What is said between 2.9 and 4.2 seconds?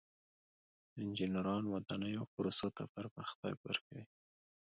پرمختګ ورکوي.